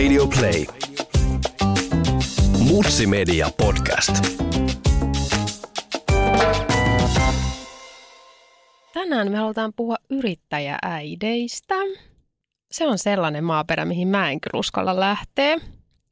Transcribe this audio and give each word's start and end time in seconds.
Radio 0.00 0.26
Play. 0.26 0.66
Mutsi 2.58 3.06
Media 3.06 3.50
Podcast. 3.56 4.12
Tänään 8.92 9.30
me 9.30 9.36
halutaan 9.36 9.72
puhua 9.76 9.96
yrittäjääideistä. 10.10 11.74
Se 12.70 12.86
on 12.86 12.98
sellainen 12.98 13.44
maaperä, 13.44 13.84
mihin 13.84 14.08
mä 14.08 14.30
en 14.30 14.40
kyllä 14.40 14.58
uskalla 14.58 15.00
lähteä. 15.00 15.56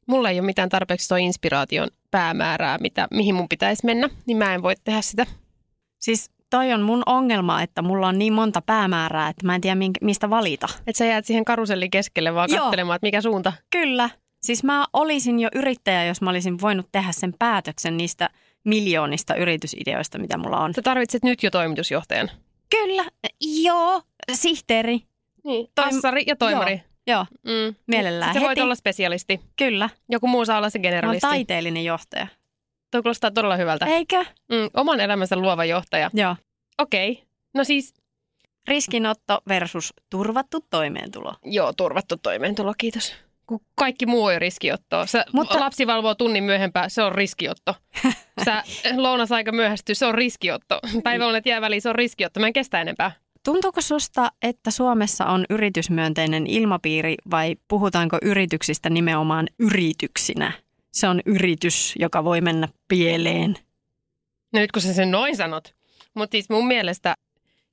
Mulla 0.05 0.29
ei 0.29 0.39
ole 0.39 0.45
mitään 0.45 0.69
tarpeeksi 0.69 1.07
tuo 1.07 1.17
inspiraation 1.17 1.87
päämäärää, 2.11 2.77
mitä, 2.77 3.07
mihin 3.11 3.35
mun 3.35 3.49
pitäisi 3.49 3.85
mennä, 3.85 4.09
niin 4.25 4.37
mä 4.37 4.53
en 4.53 4.63
voi 4.63 4.75
tehdä 4.83 5.01
sitä. 5.01 5.25
Siis 5.99 6.31
toi 6.49 6.73
on 6.73 6.81
mun 6.81 7.03
ongelma, 7.05 7.61
että 7.61 7.81
mulla 7.81 8.07
on 8.07 8.19
niin 8.19 8.33
monta 8.33 8.61
päämäärää, 8.61 9.29
että 9.29 9.45
mä 9.45 9.55
en 9.55 9.61
tiedä 9.61 9.75
mistä 10.01 10.29
valita. 10.29 10.67
Että 10.87 10.97
sä 10.97 11.05
jäät 11.05 11.25
siihen 11.25 11.45
karusellin 11.45 11.91
keskelle 11.91 12.33
vaan 12.35 12.49
Joo. 12.51 12.59
katselemaan, 12.59 12.95
että 12.95 13.07
mikä 13.07 13.21
suunta. 13.21 13.53
Kyllä. 13.69 14.09
Siis 14.41 14.63
mä 14.63 14.85
olisin 14.93 15.39
jo 15.39 15.49
yrittäjä, 15.55 16.05
jos 16.05 16.21
mä 16.21 16.29
olisin 16.29 16.61
voinut 16.61 16.85
tehdä 16.91 17.11
sen 17.11 17.33
päätöksen 17.39 17.97
niistä 17.97 18.29
miljoonista 18.65 19.35
yritysideoista, 19.35 20.19
mitä 20.19 20.37
mulla 20.37 20.57
on. 20.59 20.73
Sä 20.73 20.81
tarvitset 20.81 21.23
nyt 21.23 21.43
jo 21.43 21.51
toimitusjohtajan. 21.51 22.29
Kyllä. 22.69 23.05
Joo. 23.63 24.01
Sihteeri. 24.33 25.01
Niin. 25.43 25.67
Toim- 25.81 25.97
Assari 25.97 26.23
ja 26.27 26.35
toimari. 26.35 26.81
Joo, 27.07 27.25
Mm. 27.45 27.75
mielellään 27.87 28.29
Sitten 28.29 28.41
sä 28.41 28.45
voit 28.47 28.49
heti. 28.57 28.61
olla 28.61 28.75
spesialisti. 28.75 29.41
Kyllä. 29.57 29.89
Joku 30.09 30.27
muu 30.27 30.45
saa 30.45 30.57
olla 30.57 30.69
se 30.69 30.79
Mä 30.79 30.83
generalisti. 30.83 31.27
taiteellinen 31.27 31.85
johtaja. 31.85 32.27
Tuo 32.91 33.01
kuulostaa 33.01 33.31
todella 33.31 33.55
hyvältä. 33.55 33.85
Eikö? 33.85 34.25
Mm. 34.25 34.69
Oman 34.73 34.99
elämänsä 34.99 35.35
luova 35.35 35.65
johtaja. 35.65 36.09
Joo. 36.13 36.35
Okei. 36.77 37.11
Okay. 37.11 37.25
No 37.53 37.63
siis, 37.63 37.93
Riskinotto 38.67 39.41
versus 39.47 39.93
turvattu 40.09 40.65
toimeentulo. 40.69 41.33
joo, 41.43 41.73
turvattu 41.73 42.17
toimeentulo, 42.17 42.73
kiitos. 42.77 43.15
Kun 43.45 43.59
kaikki 43.75 44.05
muu 44.05 44.23
on 44.23 44.33
jo 44.33 44.39
riskiottoa. 44.39 45.05
Sä, 45.05 45.25
Mutta... 45.33 45.59
Lapsi 45.59 45.87
valvoo 45.87 46.15
tunnin 46.15 46.43
myöhempään, 46.43 46.89
se 46.89 47.03
on 47.03 47.11
riskiotto. 47.11 47.75
Sä 48.45 48.63
lounasaika 48.95 49.51
myöhästyy, 49.51 49.95
se 49.95 50.05
on 50.05 50.15
riskiotto. 50.15 50.79
Päiväunet 51.03 51.45
jää 51.45 51.61
väliin, 51.61 51.81
se 51.81 51.89
on 51.89 51.95
riskiotto. 51.95 52.39
Mä 52.39 52.47
en 52.47 52.53
kestä 52.53 52.81
enempää. 52.81 53.11
Tuntuuko 53.45 53.81
susta, 53.81 54.31
että 54.41 54.71
Suomessa 54.71 55.25
on 55.25 55.45
yritysmyönteinen 55.49 56.47
ilmapiiri 56.47 57.15
vai 57.31 57.55
puhutaanko 57.67 58.17
yrityksistä 58.21 58.89
nimenomaan 58.89 59.47
yrityksinä? 59.59 60.51
Se 60.91 61.07
on 61.07 61.21
yritys, 61.25 61.93
joka 61.99 62.23
voi 62.23 62.41
mennä 62.41 62.67
pieleen. 62.87 63.55
No 64.53 64.59
nyt 64.59 64.71
kun 64.71 64.81
sä 64.81 64.93
sen 64.93 65.11
noin 65.11 65.35
sanot. 65.37 65.75
Mutta 66.13 66.31
siis 66.31 66.49
mun 66.49 66.67
mielestä 66.67 67.15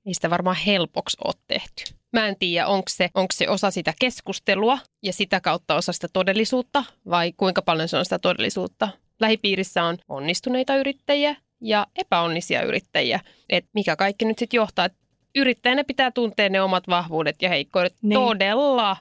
ei 0.07 0.15
sitä 0.15 0.31
varmaan 0.31 0.57
helpoksi 0.67 1.17
ole 1.25 1.35
tehty. 1.49 1.85
Mä 2.13 2.29
en 2.29 2.37
tiedä, 2.39 2.67
onko 2.67 2.85
se, 2.89 3.09
onko 3.15 3.33
se 3.35 3.49
osa 3.49 3.71
sitä 3.71 3.95
keskustelua 4.01 4.79
ja 5.03 5.13
sitä 5.13 5.41
kautta 5.41 5.75
osa 5.75 5.93
sitä 5.93 6.09
todellisuutta 6.13 6.85
vai 7.11 7.33
kuinka 7.37 7.63
paljon 7.63 7.89
se 7.89 7.97
on 7.97 8.05
sitä 8.05 8.19
todellisuutta. 8.19 8.89
Lähipiirissä 9.21 9.85
on 9.85 9.99
onnistuneita 10.09 10.77
yrittäjiä 10.77 11.37
ja 11.61 11.87
epäonnisia 11.97 12.63
yrittäjiä. 12.63 13.21
Et 13.49 13.65
mikä 13.75 13.97
kaikki 13.97 14.25
nyt 14.25 14.39
sitten 14.39 14.59
johtaa, 14.59 14.85
että 14.85 14.99
yrittäjänä 15.35 15.85
pitää 15.85 16.11
tuntea 16.11 16.49
ne 16.49 16.61
omat 16.63 16.89
vahvuudet 16.89 17.43
ja 17.43 17.49
heikkoudet 17.49 17.95
Niin. 18.03 18.21
todella 18.21 18.97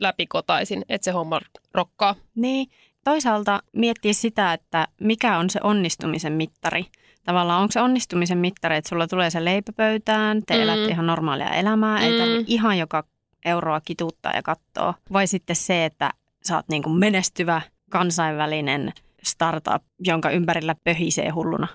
läpikotaisin, 0.00 0.84
että 0.88 1.04
se 1.04 1.10
homma 1.10 1.40
rokkaa. 1.74 2.14
Niin, 2.34 2.66
toisaalta 3.04 3.62
miettiä 3.72 4.12
sitä, 4.12 4.52
että 4.52 4.88
mikä 5.00 5.38
on 5.38 5.50
se 5.50 5.60
onnistumisen 5.62 6.32
mittari. 6.32 6.84
Tavallaan 7.24 7.62
onko 7.62 7.72
se 7.72 7.80
onnistumisen 7.80 8.38
mittari, 8.38 8.76
että 8.76 8.88
sulla 8.88 9.06
tulee 9.06 9.30
se 9.30 9.44
leipäpöytään, 9.44 10.42
te 10.46 10.54
Mm. 10.54 10.62
elätte 10.62 10.88
ihan 10.90 11.06
normaalia 11.06 11.50
elämää, 11.50 11.98
mm. 11.98 12.04
ei 12.04 12.18
tarvitse 12.18 12.52
ihan 12.52 12.78
joka 12.78 13.04
euroa 13.44 13.80
kituuttaa 13.80 14.32
ja 14.34 14.42
katsoa. 14.42 14.94
Vai 15.12 15.26
sitten 15.26 15.56
se, 15.56 15.84
että 15.84 16.10
sä 16.44 16.56
oot 16.56 16.68
niin 16.68 16.82
kuin 16.82 16.98
menestyvä 16.98 17.62
kansainvälinen 17.90 18.92
startup, 19.22 19.82
jonka 19.98 20.30
ympärillä 20.30 20.74
pöhisee 20.84 21.28
hulluna. 21.28 21.68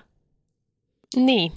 Niin. 1.16 1.52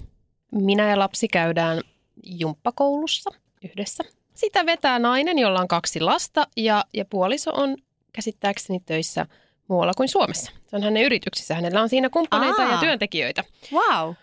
Minä 0.52 0.90
ja 0.90 0.98
lapsi 0.98 1.28
käydään 1.28 1.80
jumppakoulussa 2.26 3.30
yhdessä. 3.64 4.04
Sitä 4.34 4.66
vetää 4.66 4.98
nainen, 4.98 5.38
jolla 5.38 5.60
on 5.60 5.68
kaksi 5.68 6.00
lasta 6.00 6.46
ja, 6.56 6.84
ja 6.94 7.04
puoliso 7.04 7.50
on 7.54 7.76
käsittääkseni 8.12 8.80
töissä 8.86 9.26
muualla 9.72 9.92
kuin 9.96 10.08
Suomessa. 10.08 10.52
Se 10.66 10.76
on 10.76 10.82
hänen 10.82 11.02
yrityksissä. 11.02 11.54
Hänellä 11.54 11.82
on 11.82 11.88
siinä 11.88 12.10
kumppaneita 12.10 12.62
ja 12.62 12.68
Aa. 12.68 12.80
työntekijöitä. 12.80 13.44
Wow. 13.72 14.14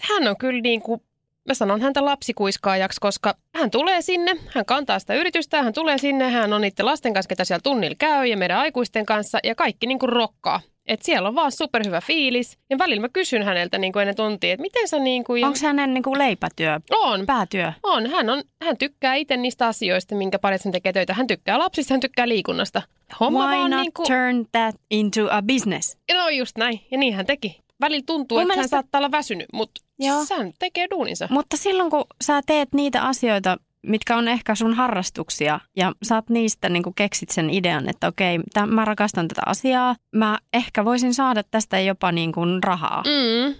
Hän 0.00 0.28
on 0.28 0.36
kyllä 0.36 0.60
niin 0.60 0.82
kuin, 0.82 1.02
mä 1.48 1.54
sanon 1.54 1.80
häntä 1.80 2.04
lapsikuiskaajaksi, 2.04 3.00
koska 3.00 3.34
hän 3.54 3.70
tulee 3.70 4.02
sinne, 4.02 4.36
hän 4.46 4.64
kantaa 4.64 4.98
sitä 4.98 5.14
yritystä, 5.14 5.62
hän 5.62 5.72
tulee 5.72 5.98
sinne, 5.98 6.30
hän 6.30 6.52
on 6.52 6.60
niiden 6.60 6.86
lasten 6.86 7.14
kanssa, 7.14 7.28
ketä 7.28 7.44
siellä 7.44 7.62
tunnilla 7.62 7.96
käy 7.98 8.26
ja 8.26 8.36
meidän 8.36 8.58
aikuisten 8.58 9.06
kanssa 9.06 9.38
ja 9.44 9.54
kaikki 9.54 9.86
niin 9.86 9.98
kuin 9.98 10.12
rokkaa. 10.12 10.60
Et 10.86 11.02
siellä 11.02 11.28
on 11.28 11.34
vaan 11.34 11.52
superhyvä 11.52 12.00
fiilis. 12.00 12.58
Ja 12.70 12.78
välillä 12.78 13.00
mä 13.00 13.08
kysyn 13.08 13.42
häneltä 13.42 13.78
niin 13.78 13.92
kuin 13.92 14.00
ennen 14.00 14.16
tuntia, 14.16 14.52
että 14.52 14.62
miten 14.62 14.88
sä 14.88 14.98
niin 14.98 15.24
kuin... 15.24 15.44
Onko 15.44 15.58
hänen 15.62 15.94
niin 15.94 16.02
kuin 16.02 16.18
leipätyö, 16.18 16.80
On, 16.90 17.26
päätyö? 17.26 17.72
on. 17.82 18.06
Hän, 18.10 18.30
on. 18.30 18.42
hän 18.62 18.76
tykkää 18.78 19.14
itse 19.14 19.36
niistä 19.36 19.66
asioista, 19.66 20.14
minkä 20.14 20.38
parissa 20.38 20.66
hän 20.68 20.72
tekee 20.72 20.92
töitä. 20.92 21.14
Hän 21.14 21.26
tykkää 21.26 21.58
lapsista, 21.58 21.94
hän 21.94 22.00
tykkää 22.00 22.28
liikunnasta. 22.28 22.82
Homma 23.20 23.46
Why 23.46 23.56
vaan 23.58 23.70
not 23.70 23.80
niin 23.80 23.92
kuin... 23.92 24.06
turn 24.06 24.46
that 24.52 24.74
into 24.90 25.20
a 25.30 25.42
business? 25.42 25.98
No 26.14 26.28
just 26.28 26.58
näin. 26.58 26.80
Ja 26.90 26.98
niin 26.98 27.14
hän 27.14 27.26
teki. 27.26 27.60
Välillä 27.80 28.02
tuntuu, 28.06 28.38
Mun 28.38 28.42
että 28.42 28.52
hän 28.52 28.58
mielestä- 28.58 28.76
saattaa 28.76 28.98
olla 28.98 29.10
väsynyt, 29.10 29.46
mutta 29.52 29.80
Joo. 29.98 30.24
hän 30.38 30.52
tekee 30.58 30.86
duuninsa. 30.90 31.28
Mutta 31.30 31.56
silloin 31.56 31.90
kun 31.90 32.04
sä 32.24 32.40
teet 32.46 32.68
niitä 32.74 33.02
asioita, 33.02 33.56
mitkä 33.84 34.16
on 34.16 34.28
ehkä 34.28 34.54
sun 34.54 34.74
harrastuksia 34.74 35.60
ja 35.76 35.92
saat 36.02 36.30
niistä 36.30 36.68
niin 36.68 36.82
kuin 36.82 36.94
keksit 36.94 37.30
sen 37.30 37.50
idean, 37.50 37.88
että 37.88 38.08
okei, 38.08 38.40
täm, 38.52 38.68
mä 38.68 38.84
rakastan 38.84 39.28
tätä 39.28 39.42
asiaa, 39.46 39.96
mä 40.16 40.38
ehkä 40.52 40.84
voisin 40.84 41.14
saada 41.14 41.42
tästä 41.50 41.80
jopa 41.80 42.12
niin 42.12 42.32
kuin 42.32 42.62
rahaa. 42.62 43.02
Mm. 43.02 43.54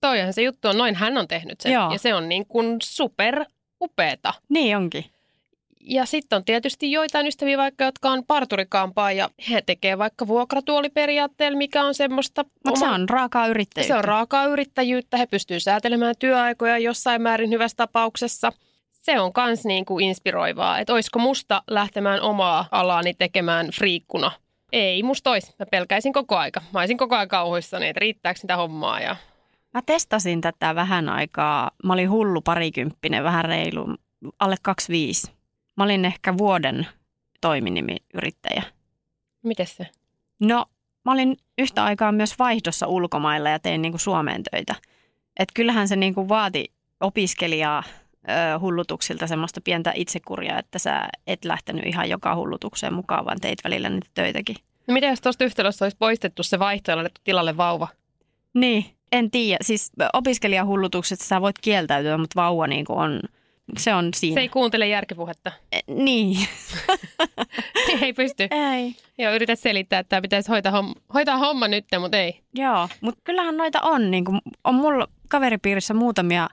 Toihan 0.00 0.32
se 0.32 0.42
juttu 0.42 0.68
on, 0.68 0.78
noin 0.78 0.94
hän 0.94 1.18
on 1.18 1.28
tehnyt 1.28 1.60
sen. 1.60 1.72
Joo. 1.72 1.92
Ja 1.92 1.98
se 1.98 2.14
on 2.14 2.28
niin 2.28 2.46
kuin 2.46 2.76
super 2.82 3.44
upeeta. 3.80 4.34
Niin 4.48 4.76
onkin. 4.76 5.04
Ja 5.80 6.06
sitten 6.06 6.36
on 6.36 6.44
tietysti 6.44 6.92
joitain 6.92 7.26
ystäviä 7.26 7.58
vaikka, 7.58 7.84
jotka 7.84 8.10
on 8.10 8.24
parturikampaa 8.26 9.12
ja 9.12 9.30
he 9.50 9.62
tekee 9.66 9.98
vaikka 9.98 10.26
vuokratuoliperiaatteella, 10.26 11.58
mikä 11.58 11.84
on 11.84 11.94
semmoista... 11.94 12.44
Mutta 12.64 12.80
se 12.80 12.86
oma- 12.86 12.94
on 12.94 13.08
raakaa 13.08 13.46
yrittäjyyttä. 13.46 13.94
Se 13.94 13.98
on 13.98 14.04
raakaa 14.04 14.44
yrittäjyyttä. 14.44 15.16
He 15.16 15.26
pystyvät 15.26 15.62
säätelemään 15.62 16.14
työaikoja 16.18 16.78
jossain 16.78 17.22
määrin 17.22 17.50
hyvässä 17.50 17.76
tapauksessa. 17.76 18.52
Se 19.00 19.20
on 19.20 19.32
kans 19.32 19.64
niin 19.64 19.84
kuin 19.84 20.04
inspiroivaa, 20.04 20.78
että 20.78 20.92
olisiko 20.92 21.18
musta 21.18 21.62
lähtemään 21.70 22.20
omaa 22.20 22.68
alaani 22.70 23.14
tekemään 23.14 23.70
friikkuna. 23.74 24.32
Ei 24.72 25.02
musta 25.02 25.30
ois. 25.30 25.58
Mä 25.58 25.66
pelkäisin 25.66 26.12
koko 26.12 26.36
aika. 26.36 26.62
Mä 26.72 26.78
olisin 26.78 26.98
koko 26.98 27.14
ajan 27.14 27.28
kauhuissani, 27.28 27.88
että 27.88 28.00
riittääkö 28.00 28.40
sitä 28.40 28.56
hommaa. 28.56 29.00
Ja... 29.00 29.16
Mä 29.74 29.82
testasin 29.86 30.40
tätä 30.40 30.74
vähän 30.74 31.08
aikaa. 31.08 31.70
Mä 31.84 31.92
olin 31.92 32.10
hullu 32.10 32.40
parikymppinen, 32.40 33.24
vähän 33.24 33.44
reilu, 33.44 33.96
alle 34.38 34.56
25. 34.62 35.32
Mä 35.76 35.84
olin 35.84 36.04
ehkä 36.04 36.38
vuoden 36.38 36.86
toiminimiyrittäjä. 37.40 38.62
Miten 39.42 39.66
se? 39.66 39.86
No, 40.40 40.66
mä 41.04 41.12
olin 41.12 41.36
yhtä 41.58 41.84
aikaa 41.84 42.12
myös 42.12 42.38
vaihdossa 42.38 42.86
ulkomailla 42.86 43.48
ja 43.48 43.58
tein 43.58 43.82
niin 43.82 43.92
kuin 43.92 44.00
Suomeen 44.00 44.42
töitä. 44.42 44.74
Et 45.38 45.48
kyllähän 45.54 45.88
se 45.88 45.96
niin 45.96 46.14
kuin 46.14 46.28
vaati 46.28 46.72
opiskelijaa 47.00 47.82
ö, 48.28 48.58
hullutuksilta 48.58 49.26
semmoista 49.26 49.60
pientä 49.60 49.92
itsekuria, 49.94 50.58
että 50.58 50.78
sä 50.78 51.08
et 51.26 51.44
lähtenyt 51.44 51.86
ihan 51.86 52.08
joka 52.08 52.36
hullutukseen 52.36 52.94
mukaan, 52.94 53.24
vaan 53.24 53.40
teit 53.40 53.58
välillä 53.64 53.88
niitä 53.88 54.08
töitäkin. 54.14 54.56
No 54.86 54.94
miten 54.94 55.10
jos 55.10 55.20
tuosta 55.20 55.44
yhtälöstä 55.44 55.84
olisi 55.84 55.96
poistettu 55.96 56.42
se 56.42 56.58
vaihto 56.58 56.90
ja 56.90 56.96
laitettu 56.96 57.20
tilalle 57.24 57.56
vauva? 57.56 57.88
Niin, 58.54 58.84
en 59.12 59.30
tiedä. 59.30 59.58
Siis 59.60 59.92
opiskelijahullutuksesta 60.12 61.24
sä 61.24 61.40
voit 61.40 61.58
kieltäytyä, 61.58 62.18
mutta 62.18 62.40
vauva 62.40 62.66
niin 62.66 62.86
on, 62.88 63.20
se 63.78 63.94
on 63.94 64.10
siinä. 64.14 64.34
Se 64.34 64.40
ei 64.40 64.48
kuuntele 64.48 64.88
järkipuhetta. 64.88 65.52
Eh, 65.72 65.82
Niin. 65.86 66.48
ei 68.02 68.12
pysty. 68.12 68.48
Ei. 68.50 68.94
Joo, 69.18 69.34
yrität 69.34 69.58
selittää, 69.58 69.98
että 69.98 70.20
pitäisi 70.22 70.48
hoitaa 70.48 70.72
homma, 70.72 70.94
hoitaa 71.14 71.36
homma 71.36 71.68
nyt, 71.68 71.84
mutta 72.00 72.18
ei. 72.18 72.40
Joo, 72.54 72.88
mutta 73.00 73.20
kyllähän 73.24 73.56
noita 73.56 73.80
on. 73.82 74.10
Niin 74.10 74.24
kuin, 74.24 74.40
on 74.64 74.74
mulla 74.74 75.06
kaveripiirissä 75.28 75.94
muutamia, 75.94 76.48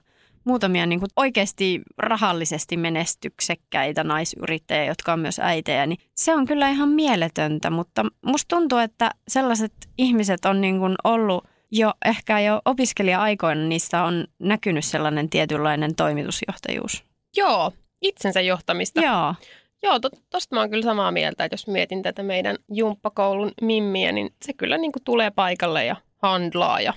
muutamia 0.48 0.86
niin 0.86 0.98
kuin 0.98 1.10
oikeasti 1.16 1.82
rahallisesti 1.98 2.76
menestyksekkäitä 2.76 4.04
naisyrittäjiä, 4.04 4.84
jotka 4.84 5.12
on 5.12 5.20
myös 5.20 5.38
äitejä. 5.38 5.86
Niin 5.86 5.98
se 6.14 6.34
on 6.34 6.46
kyllä 6.46 6.68
ihan 6.68 6.88
mieletöntä, 6.88 7.70
mutta 7.70 8.04
musta 8.22 8.56
tuntuu, 8.56 8.78
että 8.78 9.10
sellaiset 9.28 9.72
ihmiset 9.98 10.44
on 10.44 10.60
niin 10.60 10.78
kuin 10.78 10.94
ollut 11.04 11.44
jo 11.70 11.92
ehkä 12.04 12.40
jo 12.40 12.62
opiskelija-aikoina, 12.64 13.62
niistä 13.62 14.04
on 14.04 14.26
näkynyt 14.38 14.84
sellainen 14.84 15.30
tietynlainen 15.30 15.94
toimitusjohtajuus. 15.94 17.04
Joo, 17.36 17.72
itsensä 18.02 18.40
johtamista. 18.40 19.00
Joo, 19.00 19.34
Joo, 19.82 20.00
to, 20.00 20.10
tosta 20.30 20.56
mä 20.56 20.60
oon 20.60 20.70
kyllä 20.70 20.82
samaa 20.82 21.12
mieltä, 21.12 21.44
että 21.44 21.54
jos 21.54 21.66
mietin 21.66 22.02
tätä 22.02 22.22
meidän 22.22 22.56
jumppakoulun 22.72 23.52
mimmiä, 23.62 24.12
niin 24.12 24.30
se 24.44 24.52
kyllä 24.52 24.78
niin 24.78 24.92
kuin 24.92 25.04
tulee 25.04 25.30
paikalle 25.30 25.84
ja 25.84 25.96
handlaa 26.22 26.80
ja 26.80 26.92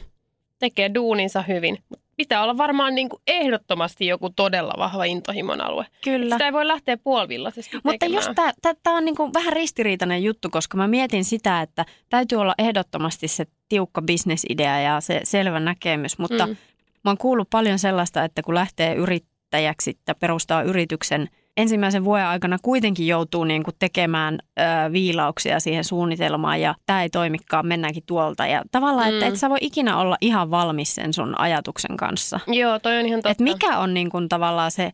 tekee 0.59 0.93
duuninsa 0.93 1.41
hyvin. 1.41 1.77
Mut 1.89 2.00
pitää 2.21 2.43
olla 2.43 2.57
varmaan 2.57 2.95
niin 2.95 3.09
kuin 3.09 3.21
ehdottomasti 3.27 4.07
joku 4.07 4.29
todella 4.29 4.73
vahva 4.77 5.03
intohimon 5.03 5.61
alue. 5.61 5.85
Kyllä. 6.03 6.35
Sitä 6.35 6.45
ei 6.45 6.53
voi 6.53 6.67
lähteä 6.67 6.97
puolivillaisesti 6.97 7.77
Mutta 7.83 7.91
tekemään. 7.91 8.23
just 8.25 8.57
tämä 8.83 8.97
on 8.97 9.05
niinku 9.05 9.29
vähän 9.33 9.53
ristiriitainen 9.53 10.23
juttu, 10.23 10.49
koska 10.49 10.77
mä 10.77 10.87
mietin 10.87 11.25
sitä, 11.25 11.61
että 11.61 11.85
täytyy 12.09 12.37
olla 12.37 12.55
ehdottomasti 12.57 13.27
se 13.27 13.45
tiukka 13.69 14.01
bisnesidea 14.01 14.79
ja 14.79 15.01
se 15.01 15.21
selvä 15.23 15.59
näkemys. 15.59 16.19
Mutta 16.19 16.47
mm. 16.47 16.55
Mä 17.03 17.09
oon 17.09 17.17
kuullut 17.17 17.49
paljon 17.49 17.79
sellaista, 17.79 18.23
että 18.23 18.43
kun 18.43 18.55
lähtee 18.55 18.95
yrittäjäksi 18.95 19.97
ja 20.07 20.15
perustaa 20.15 20.61
yrityksen, 20.61 21.29
ensimmäisen 21.57 22.03
vuoden 22.03 22.25
aikana 22.27 22.57
kuitenkin 22.61 23.07
joutuu 23.07 23.43
niinku 23.43 23.71
tekemään 23.79 24.39
ö, 24.59 24.63
viilauksia 24.91 25.59
siihen 25.59 25.83
suunnitelmaan 25.83 26.61
ja 26.61 26.75
tämä 26.85 27.03
ei 27.03 27.09
toimikaan, 27.09 27.67
mennäänkin 27.67 28.03
tuolta. 28.05 28.47
Ja 28.47 28.61
tavallaan, 28.71 29.09
mm. 29.09 29.13
että 29.13 29.25
et 29.25 29.37
sä 29.37 29.49
voi 29.49 29.57
ikinä 29.61 29.97
olla 29.97 30.17
ihan 30.21 30.51
valmis 30.51 30.95
sen 30.95 31.13
sun 31.13 31.39
ajatuksen 31.39 31.97
kanssa. 31.97 32.39
Joo, 32.47 32.79
toi 32.79 32.99
on 32.99 33.05
ihan 33.05 33.17
totta. 33.17 33.29
Että 33.29 33.43
mikä 33.43 33.79
on 33.79 33.93
niin 33.93 34.09
kuin 34.09 34.29
tavallaan 34.29 34.71
se 34.71 34.91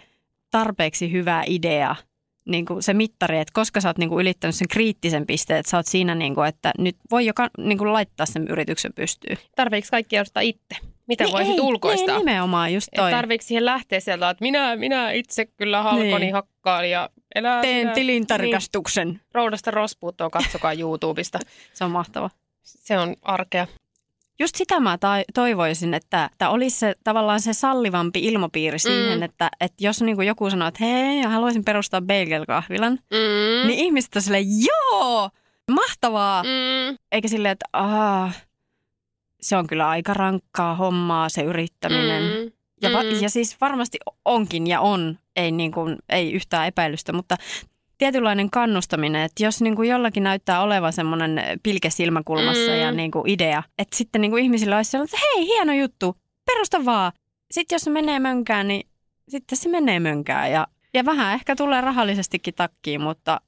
tarpeeksi 0.52 1.12
hyvä 1.12 1.44
idea, 1.48 1.96
niin 2.46 2.66
kuin 2.66 2.84
se 2.84 2.94
mittari, 2.94 3.40
että 3.40 3.52
koska 3.54 3.82
sä 3.82 3.90
oot 3.90 3.98
niin 3.98 4.10
kuin 4.10 4.22
ylittänyt 4.22 4.56
sen 4.56 4.68
kriittisen 4.68 5.26
pisteen, 5.26 5.60
että 5.60 5.70
sä 5.70 5.78
oot 5.78 5.86
siinä, 5.86 6.16
niin 6.16 6.36
kuin, 6.36 6.48
että 6.48 6.72
nyt 6.78 6.96
voi 7.12 7.26
joka 7.26 7.50
niin 7.58 7.78
kuin 7.78 7.94
laittaa 7.94 8.26
sen 8.26 8.48
yrityksen 8.48 8.94
pystyyn. 8.94 9.38
Tarviiko 9.56 9.88
kaikki 9.92 10.20
ostaa 10.20 10.42
itse? 10.42 10.76
Mitä 11.08 11.24
Niin 11.24 11.34
voisit 11.34 11.54
ei, 11.54 11.60
ulkoistaa? 11.60 12.18
Niin, 12.18 12.26
nimenomaan 12.26 12.74
just 12.74 12.88
toi. 12.96 13.12
tarviiko 13.12 13.42
siihen 13.48 13.66
lähteä 13.66 14.00
sieltä, 14.00 14.30
että 14.30 14.42
minä, 14.46 14.76
minä 14.76 15.12
itse 15.12 15.46
kyllä 15.46 15.82
halkoni 15.84 16.20
Niin. 16.20 16.34
hakkaan 16.34 16.90
ja 16.90 17.10
elää 17.36 17.62
Teen 17.62 17.76
siinä- 17.78 17.94
tilintarkastuksen. 17.94 19.08
Niin, 19.08 19.22
roudasta 19.34 19.72
rospuuttoon, 19.72 20.32
katsokaa 20.32 20.74
YouTubesta. 20.80 21.40
Se 21.74 21.84
on 21.84 21.92
mahtava. 21.92 22.30
Se 22.64 23.00
on 23.00 23.16
arkea. 23.22 23.68
Just 24.40 24.56
sitä 24.56 24.80
mä 24.80 24.98
tai- 24.98 25.24
toivoisin, 25.34 25.94
että, 25.94 26.30
että 26.32 26.50
olisi 26.50 26.80
se, 26.80 26.96
tavallaan 27.04 27.40
se 27.42 27.54
sallivampi 27.54 28.20
ilmapiiri 28.26 28.80
siihen, 28.80 29.18
Mm. 29.20 29.24
että, 29.24 29.50
että 29.62 29.84
jos 29.86 30.02
niin 30.02 30.16
kuin 30.16 30.28
joku 30.28 30.50
sanoo, 30.50 30.68
että 30.68 30.84
hei, 30.86 31.22
haluaisin 31.22 31.64
perustaa 31.66 32.02
bagel-kahvilan, 32.02 32.92
Mm. 32.94 33.68
niin 33.68 33.80
ihmiset 33.80 34.16
on 34.16 34.22
silleen, 34.22 34.46
joo, 34.66 35.30
mahtavaa. 35.72 36.44
Mm. 36.44 36.98
Eikä 37.12 37.28
silleen, 37.28 37.52
että 37.52 37.66
aah, 37.74 38.36
se 39.42 39.58
on 39.58 39.68
kyllä 39.68 39.90
aika 39.90 40.14
rankkaa 40.14 40.76
hommaa 40.76 41.30
se 41.30 41.42
yrittäminen. 41.42 42.24
Mm. 42.24 42.52
Ja, 42.82 42.94
va- 42.94 43.04
Mm. 43.04 43.22
ja 43.22 43.30
siis 43.30 43.62
varmasti 43.62 43.98
onkin 44.26 44.68
ja 44.68 44.82
on, 44.82 45.20
ei, 45.36 45.52
niin 45.52 45.72
kuin, 45.72 45.96
ei 46.10 46.32
yhtään 46.34 46.68
epäilystä, 46.68 47.14
mutta 47.14 47.36
tietynlainen 47.98 48.50
kannustaminen, 48.52 49.22
että 49.22 49.44
jos 49.44 49.62
niin 49.62 49.76
kuin 49.76 49.90
jollakin 49.90 50.24
näyttää 50.24 50.62
olevan 50.62 50.94
semmoinen 50.94 51.42
pilke 51.64 51.90
silmäkulmassa 51.90 52.72
Mm. 52.72 52.78
ja 52.78 52.92
niin 52.92 53.12
kuin 53.12 53.30
idea, 53.30 53.64
että 53.78 53.98
sitten 53.98 54.22
niin 54.22 54.32
kuin 54.32 54.44
ihmisillä 54.44 54.76
olisi 54.76 54.92
sellainen, 54.92 55.16
että 55.16 55.28
hei, 55.36 55.46
hieno 55.46 55.74
juttu, 55.74 56.18
perusta 56.46 56.86
vaan. 56.86 57.12
Sitten 57.52 57.76
jos 57.76 57.82
se 57.82 57.90
menee 57.90 58.20
mönkään, 58.20 58.68
niin 58.68 58.88
sitten 59.30 59.58
se 59.58 59.70
menee 59.70 60.00
mönkään 60.00 60.52
ja, 60.52 60.68
ja 60.94 61.06
vähän 61.06 61.34
ehkä 61.34 61.56
tulee 61.56 61.82
rahallisestikin 61.82 62.54
takkiin, 62.54 63.02
mutta, 63.02 63.42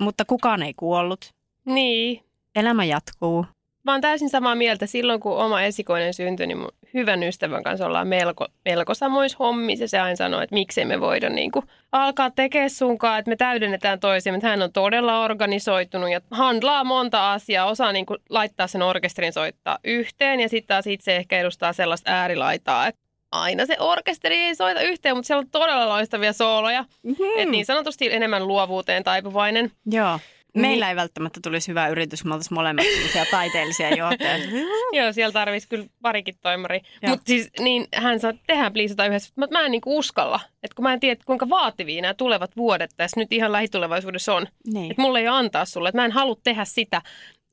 mutta 0.00 0.24
kukaan 0.24 0.62
ei 0.62 0.74
kuollut. 0.76 1.34
Niin. 1.66 2.24
Elämä 2.56 2.84
jatkuu. 2.84 3.46
Mä 3.84 3.92
oon 3.92 4.00
täysin 4.00 4.30
samaa 4.30 4.54
mieltä. 4.54 4.86
Silloin 4.86 5.20
kun 5.20 5.36
oma 5.36 5.62
esikoinen 5.62 6.14
syntyi, 6.14 6.46
niin 6.46 6.58
mun 6.58 6.72
hyvän 6.94 7.22
ystävän 7.22 7.62
kanssa 7.62 7.86
ollaan 7.86 8.08
melko, 8.08 8.46
melko 8.64 8.94
samoissa 8.94 9.36
hommissa. 9.38 9.84
Ja 9.84 9.88
se 9.88 9.98
aina 9.98 10.16
sanoo, 10.16 10.40
että 10.40 10.54
miksei 10.54 10.84
me 10.84 11.00
voida 11.00 11.28
niin 11.28 11.50
kuin 11.50 11.66
alkaa 11.92 12.30
tekemään 12.30 12.70
sunkaan, 12.70 13.18
että 13.18 13.28
me 13.28 13.36
täydennetään 13.36 14.00
toisiamme. 14.00 14.36
Että 14.36 14.48
hän 14.48 14.62
on 14.62 14.72
todella 14.72 15.24
organisoitunut 15.24 16.10
ja 16.10 16.20
handlaa 16.30 16.84
monta 16.84 17.32
asiaa. 17.32 17.66
Osaa 17.66 17.92
niin 17.92 18.06
kuin 18.06 18.18
laittaa 18.30 18.66
sen 18.66 18.82
orkesterin 18.82 19.32
soittaa 19.32 19.78
yhteen 19.84 20.40
ja 20.40 20.48
sitten 20.48 20.68
taas 20.68 20.86
itse 20.86 21.16
ehkä 21.16 21.40
edustaa 21.40 21.72
sellaista 21.72 22.10
äärilaitaa, 22.10 22.86
että 22.86 23.00
aina 23.32 23.66
se 23.66 23.76
orkesteri 23.80 24.36
ei 24.36 24.54
soita 24.54 24.80
yhteen, 24.80 25.16
mutta 25.16 25.26
siellä 25.26 25.40
on 25.40 25.50
todella 25.50 25.88
loistavia 25.88 26.32
sooloja. 26.32 26.84
Mm-hmm. 27.02 27.26
Et 27.36 27.48
niin 27.48 27.66
sanotusti 27.66 28.12
enemmän 28.12 28.48
luovuuteen 28.48 29.04
taipuvainen. 29.04 29.70
Joo. 29.86 30.18
Meillä 30.54 30.86
Niin. 30.86 30.90
ei 30.90 30.96
välttämättä 30.96 31.40
tulisi 31.42 31.68
hyvä 31.68 31.88
yritys, 31.88 32.22
kun 32.22 32.28
me 32.30 32.34
oltaisiin 32.34 32.54
molemmat 32.58 32.84
taiteellisia 33.30 33.90
johtajia. 33.96 34.48
Joo, 34.92 35.12
siellä 35.12 35.32
tarvitsisi 35.32 35.68
kyllä 35.68 35.86
parikin 36.02 36.34
toimari. 36.42 36.80
Mutta 37.08 37.24
siis 37.26 37.50
niin 37.60 37.86
hän 37.94 38.20
sanoi, 38.20 38.34
että 38.34 38.44
tehdään 38.46 38.72
pliisata 38.72 39.06
yhdessä. 39.06 39.32
Mutta 39.36 39.58
mä 39.58 39.64
en 39.64 39.70
niinku 39.70 39.98
uskalla. 39.98 40.40
Että 40.62 40.74
kun 40.74 40.82
mä 40.82 40.92
en 40.92 41.00
tiedä, 41.00 41.20
kuinka 41.26 41.48
vaativia 41.48 42.02
nämä 42.02 42.14
tulevat 42.14 42.56
vuodet 42.56 42.90
tässä 42.96 43.20
nyt 43.20 43.32
ihan 43.32 43.52
lähitulevaisuudessa 43.52 44.34
on. 44.34 44.46
niin. 44.72 44.90
Että 44.90 45.02
mulla 45.02 45.18
ei 45.18 45.28
ole 45.28 45.36
antaa 45.38 45.64
sulle. 45.64 45.88
Että 45.88 45.98
mä 46.00 46.04
en 46.04 46.12
halua 46.12 46.36
tehdä 46.44 46.64
sitä, 46.64 47.02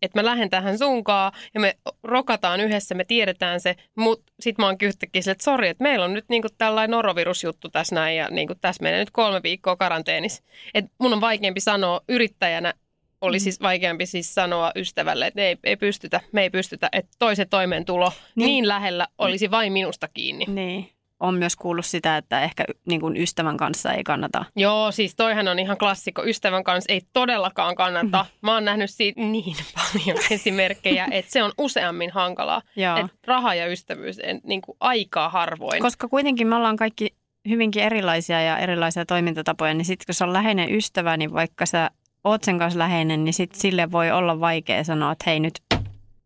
että 0.01 0.19
mä 0.21 0.25
lähden 0.25 0.49
tähän 0.49 0.77
sunkaan 0.77 1.31
ja 1.53 1.59
me 1.59 1.77
rokataan 2.03 2.61
yhdessä, 2.61 2.95
me 2.95 3.03
tiedetään 3.03 3.59
se. 3.61 3.75
Mutta 3.95 4.31
sit 4.39 4.57
mä 4.57 4.65
oon 4.65 4.75
yhtäkkiä 4.81 5.21
sille, 5.21 5.31
että 5.31 5.43
sori, 5.43 5.67
että 5.67 5.83
meillä 5.83 6.05
on 6.05 6.13
nyt 6.13 6.25
niinku 6.29 6.47
tällainen 6.57 6.91
norovirusjuttu 6.91 7.69
tässä 7.69 7.95
näin 7.95 8.17
ja 8.17 8.27
niinku 8.29 8.55
tässä 8.61 8.83
menee 8.83 8.99
nyt 8.99 9.11
kolme 9.11 9.43
viikkoa 9.43 9.75
karanteenissa. 9.75 10.43
Että 10.73 10.91
mun 10.99 11.13
on 11.13 11.21
vaikeampi 11.21 11.59
sanoa 11.59 12.01
yrittäjänä, 12.09 12.73
oli 13.21 13.37
Mm. 13.37 13.41
siis 13.41 13.61
vaikeampi 13.61 14.05
siis 14.05 14.35
sanoa 14.35 14.71
ystävälle, 14.75 15.27
että 15.27 15.41
ei, 15.41 15.57
ei 15.63 15.77
pystytä, 15.77 16.21
me 16.31 16.41
ei 16.41 16.49
pystytä, 16.49 16.89
että 16.91 17.11
toisen 17.19 17.49
toimeentulo 17.49 18.09
niin, 18.09 18.15
Niin. 18.35 18.45
niin 18.47 18.67
lähellä 18.67 19.07
olisi 19.17 19.51
vain 19.51 19.73
minusta 19.73 20.07
kiinni. 20.13 20.45
Niin. 20.47 20.89
On 21.19 21.35
myös 21.35 21.55
kuullut 21.55 21.85
sitä, 21.85 22.17
että 22.17 22.41
ehkä 22.43 22.65
niin 22.87 23.01
kuin 23.01 23.17
ystävän 23.17 23.57
kanssa 23.57 23.93
ei 23.93 24.03
kannata. 24.03 24.45
Joo, 24.55 24.91
siis 24.91 25.15
toihan 25.15 25.47
on 25.47 25.59
ihan 25.59 25.77
klassikko. 25.77 26.23
Ystävän 26.25 26.63
kanssa 26.63 26.93
ei 26.93 27.01
todellakaan 27.13 27.75
kannata. 27.75 28.25
Mä 28.41 28.53
oon 28.53 28.65
nähnyt 28.65 28.89
siitä 28.89 29.21
niin 29.21 29.55
paljon 29.77 30.17
esimerkkejä, 30.31 31.07
että 31.11 31.31
se 31.31 31.43
on 31.43 31.51
useammin 31.57 32.11
hankalaa. 32.11 32.61
Joo. 32.75 32.97
Et 32.97 33.05
raha 33.27 33.55
ja 33.55 33.67
ystävyys 33.67 34.19
en, 34.23 34.41
niin 34.43 34.61
kuin 34.61 34.77
aikaa 34.79 35.29
harvoin. 35.29 35.81
Koska 35.81 36.07
kuitenkin 36.07 36.47
me 36.47 36.55
ollaan 36.55 36.75
kaikki 36.75 37.07
hyvinkin 37.49 37.83
erilaisia 37.83 38.41
ja 38.41 38.57
erilaisia 38.57 39.05
toimintatapoja, 39.05 39.73
niin 39.73 39.85
sitten 39.85 40.05
kun 40.05 40.15
se 40.15 40.23
on 40.23 40.33
läheinen 40.33 40.75
ystävä, 40.75 41.17
niin 41.17 41.33
vaikka 41.33 41.65
sä 41.65 41.89
oot 42.23 42.43
sen 42.43 42.59
kanssa 42.59 42.79
läheinen, 42.79 43.23
niin 43.23 43.33
sit 43.33 43.55
sille 43.55 43.91
voi 43.91 44.11
olla 44.11 44.39
vaikea 44.39 44.83
sanoa, 44.83 45.11
että 45.11 45.23
hei 45.27 45.39
nyt 45.39 45.53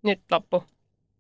Nyt 0.03 0.19
loppu. 0.31 0.63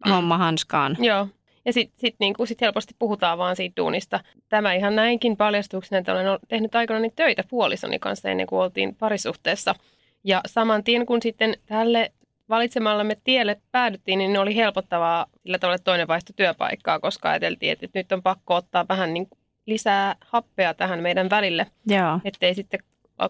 homma 0.09 0.37
hanskaan. 0.37 0.97
Joo. 0.99 1.27
Ja 1.65 1.73
sitten 1.73 1.99
sit, 1.99 2.15
niin 2.19 2.35
sit 2.45 2.61
helposti 2.61 2.95
puhutaan 2.99 3.37
vaan 3.37 3.55
siitä 3.55 3.81
duunista. 3.81 4.19
Tämä 4.49 4.73
ihan 4.73 4.95
näinkin 4.95 5.37
paljastuksena, 5.37 5.99
että 5.99 6.13
olen 6.13 6.39
tehnyt 6.47 6.75
aikanaan 6.75 7.11
töitä 7.15 7.43
puolisoni 7.49 7.99
kanssa 7.99 8.29
ennen 8.29 8.47
kuin 8.47 8.59
oltiin 8.61 8.95
parisuhteessa. 8.95 9.75
Ja 10.23 10.41
saman 10.45 10.83
tien 10.83 11.05
kun 11.05 11.21
sitten 11.21 11.57
tälle 11.65 12.11
valitsemallamme 12.49 13.17
tielle 13.23 13.61
päädyttiin, 13.71 14.19
niin 14.19 14.37
oli 14.39 14.55
helpottavaa 14.55 15.25
sillä 15.43 15.59
tavalla, 15.59 15.75
että 15.75 15.83
toinen 15.83 16.07
vaihtoi 16.07 16.33
työpaikkaa, 16.35 16.99
koska 16.99 17.29
ajateltiin, 17.29 17.71
että 17.71 17.87
nyt 17.93 18.11
on 18.11 18.23
pakko 18.23 18.55
ottaa 18.55 18.85
vähän 18.89 19.13
niin 19.13 19.27
lisää 19.65 20.15
happea 20.21 20.73
tähän 20.73 21.01
meidän 21.01 21.29
välille, 21.29 21.67
Joo. 21.87 22.19
ettei 22.25 22.53
sitten 22.55 22.79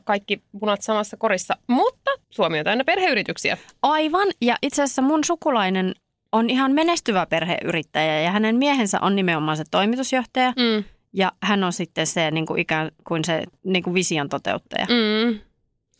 kaikki 0.03 0.41
punat 0.59 0.81
samassa 0.81 1.17
korissa. 1.17 1.57
Mutta 1.67 2.11
Suomi 2.29 2.59
on 2.59 2.65
täynnä 2.65 2.83
perheyrityksiä. 2.83 3.57
Aivan. 3.81 4.27
Ja 4.41 4.55
itse 4.61 4.83
asiassa 4.83 5.01
mun 5.01 5.23
sukulainen 5.23 5.95
on 6.31 6.49
ihan 6.49 6.71
menestyvä 6.71 7.25
perheyrittäjä 7.25 8.21
ja 8.21 8.31
hänen 8.31 8.55
miehensä 8.55 8.99
on 9.01 9.15
nimenomaan 9.15 9.57
se 9.57 9.63
toimitusjohtaja. 9.71 10.53
Mm. 10.57 10.83
Ja 11.13 11.31
hän 11.43 11.63
on 11.63 11.73
sitten 11.73 12.07
se 12.07 12.31
niin 12.31 12.45
kuin 12.45 12.59
ikään 12.59 12.91
kuin 13.07 13.25
se 13.25 13.43
niin 13.63 13.83
kuin 13.83 13.93
vision 13.93 14.29
toteuttaja. 14.29 14.85
Mm. 14.85 15.39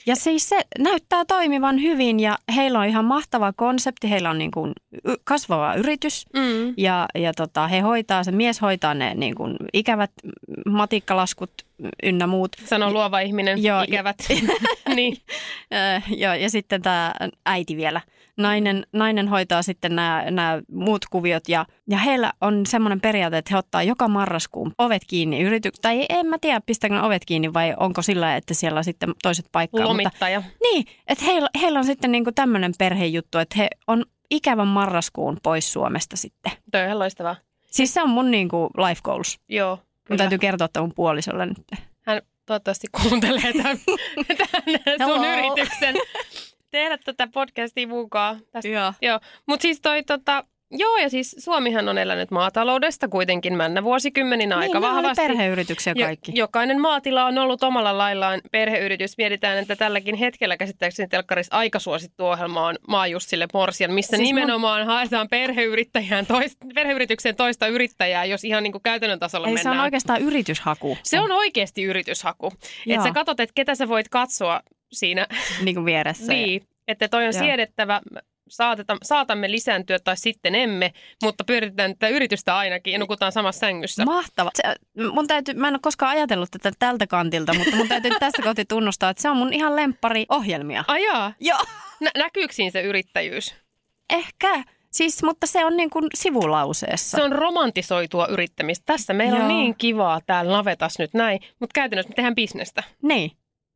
Ja 0.06 0.16
siis 0.16 0.50
se 0.50 0.62
näyttää 0.80 1.26
toimivan 1.26 1.82
hyvin 1.82 2.20
ja 2.20 2.38
heillä 2.56 2.80
on 2.80 2.86
ihan 2.86 3.06
mahtava 3.06 3.54
konsepti. 3.54 4.10
Heillä 4.10 4.30
on 4.30 4.38
niin 4.38 4.52
kuin 4.52 4.74
kasvava 5.24 5.74
yritys 5.76 6.26
Mm. 6.34 6.74
ja, 6.78 7.06
ja 7.16 7.34
tota, 7.34 7.68
he 7.68 7.80
hoitaa, 7.80 8.24
se 8.24 8.32
mies 8.32 8.62
hoitaa 8.62 8.94
ne 8.94 9.14
niin 9.16 9.36
kuin 9.36 9.56
ikävät 9.74 10.12
matikkalaskut 10.66 11.52
ynnä 12.04 12.28
muut. 12.28 12.52
Sanoo 12.66 12.92
luova 12.92 13.20
ihminen, 13.20 13.64
Joo, 13.64 13.78
Joo, 13.78 13.86
ikävät. 13.88 14.18
niin. 14.96 15.18
Ja, 16.18 16.36
ja 16.36 16.50
sitten 16.50 16.82
tämä 16.82 17.14
äiti 17.46 17.78
vielä. 17.78 18.02
Nainen, 18.38 18.86
nainen 18.94 19.28
hoitaa 19.28 19.62
sitten 19.62 19.96
nämä, 19.96 20.32
nämä 20.32 20.62
muut 20.72 21.06
kuviot 21.12 21.50
ja, 21.50 21.66
ja 21.90 21.98
heillä 21.98 22.34
on 22.42 22.66
semmoinen 22.66 23.02
periaate, 23.02 23.38
että 23.38 23.54
he 23.54 23.58
ottaa 23.58 23.84
joka 23.84 24.08
marraskuun 24.08 24.72
ovet 24.78 25.02
kiinni 25.08 25.42
yrityksessä. 25.42 25.82
Tai 25.82 26.06
en 26.10 26.26
mä 26.26 26.38
tiedä, 26.42 26.62
pistääkö 26.66 26.96
ne 26.96 27.02
ovet 27.02 27.26
kiinni 27.26 27.54
vai 27.54 27.74
onko 27.78 28.02
sillä, 28.02 28.36
että 28.36 28.54
siellä 28.54 28.78
on 28.78 28.84
sitten 28.84 29.14
toiset 29.24 29.46
paikkaa. 29.52 29.80
Mutta, 29.82 29.90
Lomittaja. 29.90 30.44
niin, 30.64 30.86
että 31.08 31.26
heillä, 31.26 31.50
heillä 31.62 31.80
on 31.80 31.86
sitten 31.86 32.12
niinku 32.12 32.32
tämmöinen 32.32 32.74
perhejuttu, 32.80 33.38
että 33.38 33.56
he 33.58 33.68
on 33.88 34.06
ikävän 34.32 34.68
marraskuun 34.68 35.38
pois 35.44 35.74
Suomesta 35.74 36.18
sitten. 36.18 36.52
Toi 36.72 36.82
on 36.82 36.86
ihan 36.88 37.00
loistavaa. 37.00 37.36
Siis 37.72 37.94
se 37.94 38.02
on 38.02 38.10
mun 38.10 38.32
niinku 38.32 38.70
life 38.78 39.02
goals. 39.04 39.40
Joo, 39.50 39.76
Mun 39.76 39.82
kyllä. 40.04 40.18
täytyy 40.18 40.38
kertoa 40.38 40.68
tämän 40.68 40.84
mun 40.88 40.94
puolisolle 40.96 41.46
nyt. 41.46 41.58
Hän 42.02 42.22
toivottavasti 42.46 42.88
kuuntelee 43.02 43.54
tämän, 43.54 43.78
tämän 44.98 45.16
sun 45.16 45.26
yrityksen. 45.26 45.96
Tehdä 46.76 46.98
tätä 46.98 47.28
podcastia 47.34 47.88
mukaan. 47.88 48.40
Tästä. 48.52 48.68
Joo. 48.70 48.94
Joo, 49.02 49.20
mutta 49.48 49.62
siis 49.62 49.82
toi 49.82 50.04
tota, 50.04 50.44
Joo, 50.72 50.98
ja 50.98 51.10
siis 51.10 51.36
Suomihan 51.40 51.90
on 51.90 51.98
elänyt 51.98 52.32
maataloudesta 52.32 53.08
kuitenkin 53.08 53.58
männä 53.58 53.84
vuosikymmenin 53.84 54.54
aika 54.54 54.80
niin, 54.80 54.86
oli 54.90 54.96
vahvasti. 54.96 55.22
perheyrityksiä 55.22 55.94
Jo- 55.96 56.06
kaikki. 56.06 56.32
jokainen 56.36 56.82
maatila 56.82 57.26
on 57.26 57.38
ollut 57.38 57.64
omalla 57.64 57.98
laillaan 57.98 58.42
perheyritys. 58.52 59.18
Mietitään, 59.18 59.58
että 59.58 59.76
tälläkin 59.76 60.16
hetkellä 60.16 60.58
käsittääkseni 60.58 61.08
telkkarissa 61.10 61.56
aika 61.58 61.80
suosittu 61.80 62.26
ohjelma 62.26 62.68
on 62.68 62.76
Maajussille 62.88 63.48
Morsian, 63.54 63.94
missä 63.94 64.18
Siis 64.18 64.30
mun- 64.30 64.36
nimenomaan 64.36 64.86
haetaan 64.86 65.28
perheyrittäjään 65.30 66.26
toista, 66.26 66.66
perheyritykseen 66.76 67.36
toista 67.36 67.68
yrittäjää, 67.68 68.26
jos 68.26 68.44
ihan 68.44 68.64
niin 68.64 68.72
kuin 68.72 68.84
käytännön 68.84 69.20
tasolla 69.20 69.48
Ei, 69.48 69.54
se 69.54 69.56
mennään. 69.58 69.78
on 69.80 69.84
oikeastaan 69.84 70.22
yrityshaku. 70.22 70.98
se 71.04 71.20
on 71.20 71.32
oikeasti 71.32 71.84
yrityshaku. 71.84 72.52
Että 72.88 73.04
sä 73.04 73.12
katsot, 73.14 73.40
että 73.40 73.54
ketä 73.56 73.76
sä 73.76 73.88
voit 73.88 74.10
katsoa 74.10 74.62
siinä. 74.96 75.28
niin 75.64 75.76
kuin 75.76 75.86
vieressä. 75.86 76.34
niin, 76.34 76.68
että 76.88 77.08
toi 77.08 77.28
on 77.28 77.34
Joo. 77.34 77.44
siedettävä. 77.44 78.02
Saateta, 78.50 78.98
saatamme 79.04 79.52
lisääntyä 79.52 80.00
tai 80.00 80.18
sitten 80.18 80.56
emme, 80.56 80.94
mutta 81.24 81.44
pyöritetään 81.44 81.92
tätä 81.92 82.08
yritystä 82.08 82.58
ainakin 82.58 82.94
ja 82.94 83.00
nukutaan 83.00 83.32
samassa 83.32 83.60
sängyssä. 83.60 84.06
Mahtava. 84.06 84.52
Se, 84.56 84.64
mun 85.12 85.28
täytyy, 85.28 85.54
mä 85.54 85.68
en 85.68 85.74
ole 85.74 85.80
koskaan 85.82 86.12
ajatellut 86.12 86.50
tätä 86.52 86.72
tältä 86.80 87.08
kantilta, 87.08 87.54
mutta 87.54 87.76
mun 87.76 87.88
täytyy 87.88 88.12
tässä 88.20 88.42
kohti 88.44 88.66
tunnustaa, 88.66 89.10
että 89.10 89.22
se 89.22 89.30
on 89.30 89.38
mun 89.38 89.54
ihan 89.54 89.76
lemppari 89.76 90.26
ohjelmia. 90.30 90.84
Ajaa, 90.88 91.34
Joo. 91.40 91.60
Nä- 92.00 92.12
näkyykö 92.18 92.54
siinä 92.54 92.72
se 92.72 92.82
yrittäjyys? 92.82 93.56
Ehkä. 94.14 94.64
Siis, 94.92 95.24
mutta 95.24 95.48
se 95.48 95.66
on 95.66 95.78
niin 95.78 95.90
kuin 95.90 96.06
sivulauseessa. 96.16 97.18
Se 97.18 97.24
on 97.24 97.32
romantisoitua 97.32 98.28
yrittämistä. 98.28 98.84
Tässä 98.86 99.14
meillä 99.14 99.38
Joo. 99.38 99.48
on 99.48 99.48
niin 99.48 99.76
kivaa 99.78 100.22
täällä 100.26 100.52
navetas 100.52 101.00
nyt 101.00 101.14
näin, 101.14 101.40
mutta 101.60 101.74
käytännössä 101.74 102.10
me 102.10 102.16
tehdään 102.16 102.36
bisnestä. 102.36 102.84
Niin. 103.02 103.32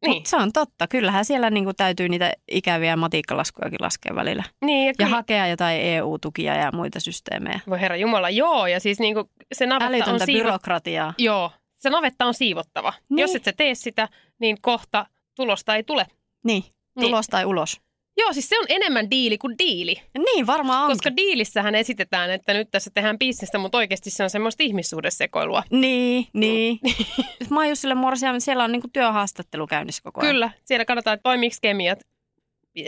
Niin. 0.05 0.15
Mut 0.15 0.25
se 0.25 0.37
on 0.37 0.51
totta. 0.53 0.87
Kyllähän 0.87 1.25
siellä 1.25 1.49
niin 1.49 1.63
kuin 1.63 1.75
täytyy 1.75 2.09
niitä 2.09 2.33
ikäviä 2.51 2.95
matikkalaskujakin 2.95 3.77
laskea 3.81 4.15
välillä. 4.15 4.43
Niin, 4.65 4.85
ja, 4.85 4.89
Ja 4.89 4.93
kyllä, 4.97 5.09
hakea 5.09 5.47
jotain 5.47 5.81
EU-tukia 5.81 6.55
ja 6.55 6.71
muita 6.71 6.99
systeemejä. 6.99 7.59
voi 7.69 7.81
herra 7.81 7.95
Jumala, 7.95 8.29
joo. 8.29 8.67
Ja 8.67 8.79
siis 8.79 8.99
niinku 8.99 9.29
se 9.53 9.65
navetta 9.65 9.85
on 9.87 9.93
Älytöntä 9.95 10.25
siivo... 10.25 10.43
byrokratiaa. 10.43 11.13
Joo, 11.17 11.51
se 11.75 11.89
navetta 11.89 12.25
on 12.25 12.33
siivottava. 12.33 12.93
Niin. 13.09 13.19
Jos 13.19 13.35
et 13.35 13.43
sä 13.43 13.53
tee 13.57 13.75
sitä, 13.75 14.07
niin 14.39 14.57
kohta 14.61 15.05
tulosta 15.35 15.75
ei 15.75 15.83
tule. 15.83 16.05
Niin. 16.43 16.63
Niin. 16.63 16.71
Tulos 16.99 17.27
tai 17.27 17.45
ulos. 17.45 17.81
Joo, 18.19 18.33
siis 18.33 18.49
se 18.49 18.59
on 18.59 18.65
enemmän 18.69 19.11
diili 19.11 19.37
kuin 19.37 19.55
diili. 19.57 19.95
Niin, 20.17 20.47
varmaan 20.47 20.83
on. 20.83 20.89
Koska 20.89 21.15
diilissähän 21.17 21.75
esitetään, 21.75 22.31
että 22.31 22.53
nyt 22.53 22.71
tässä 22.71 22.91
tehdään 22.93 23.19
bisnestä, 23.19 23.57
mutta 23.57 23.77
oikeasti 23.77 24.09
se 24.09 24.23
on 24.23 24.29
semmoista 24.29 24.63
ihmissuhdesekoilua. 24.63 25.63
Niin, 25.71 26.27
niin. 26.33 26.79
Mä 27.49 27.59
oon 27.59 27.69
Jussille 27.69 27.95
Morsia, 27.95 28.39
siellä 28.39 28.63
on 28.63 28.71
niinku 28.71 28.87
työhaastattelu 28.93 29.67
käynnissä 29.67 30.03
koko 30.03 30.21
ajan. 30.21 30.33
Kyllä, 30.33 30.51
siellä 30.65 30.85
katsotaan, 30.85 31.13
että 31.13 31.23
toimiiko 31.23 31.55
kemiat. 31.61 31.99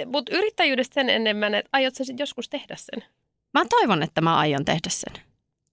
Mutta 0.06 0.36
yrittäjyydestä 0.36 0.94
sen 0.94 1.10
enemmän, 1.10 1.56
että 1.56 1.70
aiot 1.74 1.96
sä 1.96 2.04
sit 2.04 2.20
joskus 2.20 2.50
tehdä 2.50 2.76
sen? 2.78 3.04
Mä 3.54 3.66
toivon, 3.70 4.04
että 4.04 4.22
mä 4.22 4.38
aion 4.38 4.66
tehdä 4.66 4.90
sen. 4.90 5.14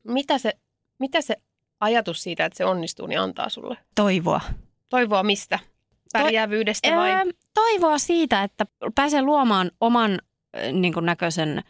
Mitä 0.05 0.39
se, 0.39 0.53
mitä 0.99 1.21
se 1.21 1.37
ajatus 1.81 2.23
siitä, 2.23 2.45
että 2.45 2.57
se 2.57 2.65
onnistuu, 2.65 3.07
niin 3.07 3.21
antaa 3.21 3.49
sulle? 3.49 3.77
Toivoa. 3.95 4.41
Toivoa 4.89 5.23
mistä? 5.23 5.59
Pärjäävyydestä 6.13 6.97
vai? 6.97 7.11
Toivoa 7.55 7.99
siitä, 7.99 8.43
että 8.43 8.67
pääsee 8.95 9.23
luomaan 9.23 9.71
oman 9.81 10.19
niin 10.73 10.95
kuin 10.95 11.07
näköisen 11.07 11.63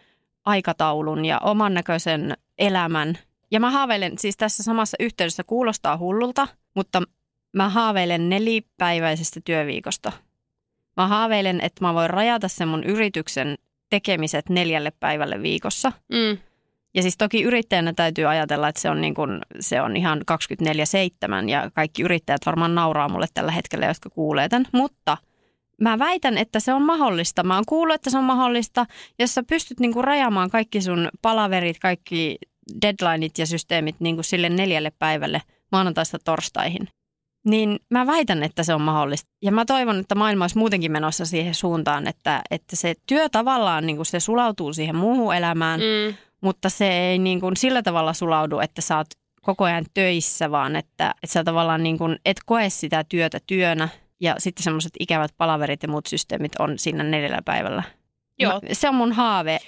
aikataulun 0.45 1.25
ja 1.25 1.39
oman 1.39 1.75
näköisen 1.75 2.37
elämän. 2.59 3.19
Ja 3.51 3.61
mä 3.61 3.71
haaveilen, 3.71 4.19
siis 4.19 4.37
tässä 4.37 4.63
samassa 4.63 4.97
yhteydessä 5.01 5.45
kuulostaa 5.45 5.97
hullulta, 5.97 6.49
mutta 6.75 7.03
mä 7.53 7.69
haaveilen 7.69 8.29
nelipäiväisestä 8.29 9.41
työviikosta. 9.45 10.13
Mä 10.97 11.07
haaveilen, 11.07 11.61
että 11.61 11.85
mä 11.85 11.95
voin 11.95 12.11
rajata 12.11 12.49
sen 12.49 12.69
mun 12.69 12.85
yrityksen 12.85 13.59
tekemiset 13.91 14.49
neljälle 14.49 14.93
päivälle 15.01 15.43
viikossa. 15.43 15.93
Mm. 16.09 16.39
Ja 16.99 17.03
siis 17.03 17.17
toki 17.17 17.43
yrittäjänä 17.43 17.93
täytyy 17.93 18.27
ajatella, 18.31 18.69
että 18.69 18.81
se 18.81 18.91
on, 18.91 19.01
niin 19.01 19.15
kuin, 19.15 19.41
se 19.61 19.83
on 19.83 19.97
ihan 19.97 20.23
24-7 21.45 21.49
ja 21.49 21.71
kaikki 21.75 22.03
yrittäjät 22.03 22.41
varmaan 22.47 22.75
nauraa 22.75 23.09
mulle 23.09 23.27
tällä 23.35 23.53
hetkellä, 23.53 23.87
jotka 23.87 24.11
kuulee 24.11 24.49
tämän. 24.49 24.67
Mutta 24.73 25.17
mä 25.81 25.99
väitän, 25.99 26.39
että 26.39 26.61
se 26.61 26.73
on 26.73 26.83
mahdollista. 26.83 27.43
Mä 27.43 27.55
oon 27.55 27.65
kuullut, 27.67 27.95
että 27.95 28.11
se 28.11 28.19
on 28.19 28.25
mahdollista, 28.25 28.87
jos 29.19 29.35
sä 29.35 29.43
pystyt 29.43 29.81
niin 29.81 29.93
kuin 29.93 30.05
rajaamaan 30.05 30.51
kaikki 30.51 30.81
sun 30.81 31.09
palaverit, 31.23 31.79
kaikki 31.79 32.39
deadlineit 32.83 33.39
ja 33.39 33.47
systeemit 33.47 33.97
niin 33.99 34.15
kuin 34.17 34.25
sille 34.25 34.49
neljälle 34.49 34.93
päivälle 34.99 35.43
maanantaista 35.73 36.19
torstaihin. 36.25 36.89
Niin 37.45 37.79
mä 37.91 38.07
väitän, 38.07 38.43
että 38.43 38.63
se 38.63 38.75
on 38.75 38.83
mahdollista. 38.83 39.31
Ja 39.43 39.53
mä 39.53 39.65
toivon, 39.65 39.99
että 39.99 40.15
maailma 40.15 40.45
olisi 40.45 40.59
muutenkin 40.59 40.93
menossa 40.93 41.27
siihen 41.27 41.55
suuntaan, 41.55 42.09
että, 42.09 42.43
että 42.51 42.77
se 42.77 42.95
työ 43.07 43.29
tavallaan 43.29 43.87
niin 43.87 43.97
kuin 43.97 44.07
se 44.07 44.21
sulautuu 44.21 44.73
siihen 44.73 44.97
muuhun 44.97 45.35
elämään, 45.35 45.81
Mm. 45.81 46.15
Mutta 46.41 46.69
se 46.69 46.91
ei 47.11 47.19
niin 47.19 47.41
kuin 47.41 47.57
sillä 47.57 47.83
tavalla 47.83 48.13
sulaudu, 48.13 48.59
että 48.59 48.81
sä 48.81 48.97
oot 48.97 49.07
koko 49.43 49.65
ajan 49.65 49.85
töissä, 49.95 50.51
vaan 50.51 50.77
että, 50.77 51.15
että 51.23 51.33
sä 51.33 51.45
tavallaan 51.45 51.83
niin 51.83 51.99
kuin 51.99 52.19
et 52.25 52.37
koe 52.47 52.71
sitä 52.71 53.05
työtä 53.09 53.39
työnä 53.47 53.89
ja 54.21 54.35
sitten 54.39 54.63
semmoiset 54.63 54.93
ikävät 55.01 55.31
palaverit 55.37 55.83
ja 55.83 55.89
muut 55.89 56.07
systeemit 56.07 56.53
on 56.59 56.79
siinä 56.79 57.05
neljällä 57.05 57.43
päivällä. 57.45 57.83
Joo. 58.39 58.53
Mä, 58.53 58.61
se 58.73 58.89
on 58.89 58.95
mun 58.95 59.13
haave. 59.13 59.59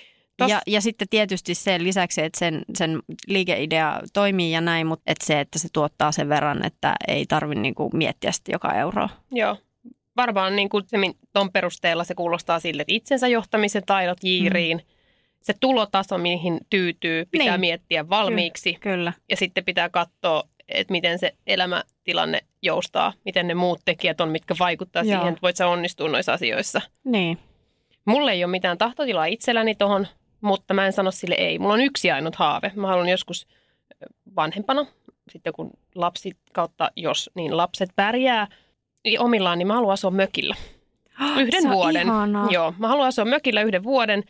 Tos- 0.42 0.48
Ja, 0.48 0.60
ja 0.66 0.80
sitten 0.80 1.08
tietysti 1.10 1.54
sen 1.54 1.84
lisäksi, 1.84 2.22
että 2.22 2.38
sen, 2.38 2.62
sen 2.74 3.02
liikeidea 3.26 4.00
toimii 4.12 4.52
ja 4.52 4.60
näin, 4.60 4.86
mutta 4.86 5.02
että 5.06 5.26
se, 5.26 5.40
että 5.40 5.58
se 5.58 5.68
tuottaa 5.72 6.12
sen 6.12 6.28
verran, 6.28 6.66
että 6.66 6.94
ei 7.08 7.26
tarvitse 7.26 7.60
niinku 7.62 7.90
miettiä 7.92 8.32
sitten 8.32 8.52
joka 8.52 8.74
euroa. 8.74 9.08
Joo. 9.30 9.56
Varmaan 10.16 10.56
niin 10.56 10.68
kuin 10.68 10.84
se, 10.86 10.98
min- 10.98 11.18
ton 11.32 11.52
perusteella 11.52 12.04
se 12.04 12.14
kuulostaa 12.14 12.60
sille, 12.60 12.82
että 12.82 12.94
itsensä 12.94 13.28
johtamisen 13.28 13.82
taidot 13.86 14.18
jiiriin. 14.24 14.76
Mm. 14.76 14.99
Se 15.42 15.54
tulotaso, 15.60 16.18
mihin 16.18 16.58
tyytyy, 16.70 17.24
pitää 17.30 17.46
Niin. 17.50 17.60
miettiä 17.60 18.08
valmiiksi. 18.08 18.74
Kyllä. 18.80 19.12
Ja 19.30 19.36
sitten 19.36 19.64
pitää 19.64 19.88
katsoa, 19.88 20.42
että 20.68 20.92
miten 20.92 21.18
se 21.18 21.34
elämätilanne 21.46 22.40
joustaa, 22.62 23.12
miten 23.24 23.48
ne 23.48 23.54
muut 23.54 23.80
tekijät 23.84 24.20
on, 24.20 24.28
mitkä 24.28 24.54
vaikuttaa 24.58 25.02
Joo. 25.02 25.06
siihen, 25.12 25.28
että 25.28 25.42
voit 25.42 25.56
sä 25.56 25.68
onnistua 25.68 26.08
noissa 26.08 26.32
asioissa. 26.32 26.80
Niin. 27.04 27.38
Mulle 28.04 28.32
ei 28.32 28.44
ole 28.44 28.50
mitään 28.50 28.78
tahtotilaa 28.78 29.24
itselläni 29.24 29.74
tohon, 29.74 30.06
mutta 30.40 30.74
mä 30.74 30.86
en 30.86 30.92
sano 30.92 31.10
sille 31.10 31.34
ei. 31.38 31.58
Mulla 31.58 31.74
on 31.74 31.80
yksi 31.80 32.10
ainut 32.10 32.36
haave. 32.36 32.72
Mä 32.76 32.86
haluan 32.88 33.08
joskus 33.08 33.46
vanhempana, 34.36 34.86
sitten 35.32 35.52
kun 35.52 35.70
lapsi 35.94 36.32
kautta, 36.52 36.90
jos 36.96 37.30
niin 37.34 37.56
lapset 37.56 37.90
pärjää 37.96 38.46
niin 39.04 39.20
omillaan, 39.20 39.58
niin 39.58 39.66
mä 39.66 39.74
haluan 39.74 39.92
asua 39.92 40.10
mökillä. 40.10 40.54
Yhden 41.38 41.62
Se 41.62 41.68
on 41.68 41.74
vuoden. 41.74 42.06
ihanaa. 42.06 42.48
Joo, 42.50 42.74
mä 42.78 42.88
haluan 42.88 43.08
asua 43.08 43.24
mökillä 43.24 43.62
yhden 43.62 43.82
vuoden, 43.82 44.24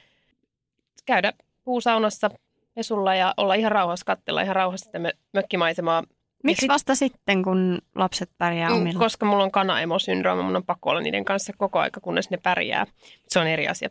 käydä 1.07 1.33
puusaunassa 1.65 2.31
pesulla 2.75 3.15
ja 3.15 3.35
olla 3.37 3.55
ihan 3.55 3.73
rauhassa, 3.73 4.05
katsella 4.07 4.41
ihan 4.43 4.57
rauhassa 4.57 4.85
sitä 4.85 4.99
mö- 4.99 5.17
mökkimaisemaa. 5.33 6.05
Miksi 6.45 6.61
sit- 6.61 6.69
vasta 6.69 6.95
sitten, 6.95 7.43
kun 7.43 7.79
lapset 7.95 8.31
pärjää 8.39 8.71
Mm, 8.71 8.77
omilla? 8.77 8.99
Koska 9.01 9.27
mulla 9.27 9.45
on 9.45 9.51
kanaemosyndrooma, 9.51 10.43
mun 10.43 10.57
on 10.57 10.65
pakko 10.65 10.91
olla 10.91 11.01
niiden 11.01 11.25
kanssa 11.25 11.53
koko 11.59 11.79
aika, 11.79 12.01
kunnes 12.01 12.31
ne 12.31 12.37
pärjää. 12.43 12.87
Se 13.29 13.39
on 13.39 13.47
eri 13.47 13.69
asia. 13.69 13.89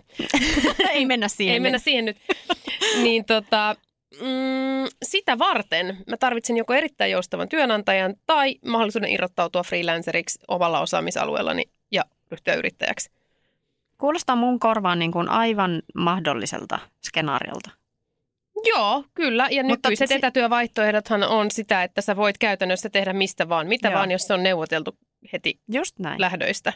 ei 0.93 1.05
mennä 1.05 1.27
siihen. 1.27 1.53
Ei 1.53 1.59
mennä 1.59 1.77
siihen 1.77 2.05
nyt. 2.05 2.17
niin 3.03 3.25
tota, 3.25 3.75
mm, 4.21 4.87
sitä 5.03 5.37
varten 5.39 5.97
mä 6.07 6.17
tarvitsen 6.17 6.57
joko 6.57 6.73
erittäin 6.73 7.11
joustavan 7.11 7.49
työnantajan 7.49 8.15
tai 8.25 8.55
mahdollisuuden 8.65 9.09
irrottautua 9.09 9.63
freelanceriksi 9.63 10.39
omalla 10.47 10.79
osaamisalueellani 10.79 11.63
ja 11.91 12.03
ryhtyä 12.31 12.53
yrittäjäksi. 12.53 13.11
Kuulostaa 13.99 14.35
mun 14.35 14.59
korvaan 14.59 14.99
niin 14.99 15.11
kuin 15.11 15.29
aivan 15.29 15.81
mahdolliselta 15.95 16.79
skenaariolta. 17.07 17.69
Joo, 18.65 19.03
kyllä. 19.13 19.47
Ja 19.51 19.63
Mutta 19.63 19.89
nykyiset 19.89 20.07
si- 20.07 20.15
etätyövaihtoehdothan 20.15 21.23
on 21.23 21.51
sitä, 21.51 21.83
että 21.83 22.01
sä 22.01 22.15
voit 22.15 22.37
käytännössä 22.37 22.89
tehdä 22.89 23.13
mistä 23.13 23.49
vaan, 23.49 23.67
mitä 23.67 23.87
Joo. 23.87 23.97
vaan, 23.97 24.11
jos 24.11 24.27
se 24.27 24.33
on 24.33 24.43
neuvoteltu 24.43 24.97
heti 25.33 25.59
Just 25.71 25.99
näin. 25.99 26.21
lähdöistä. 26.21 26.73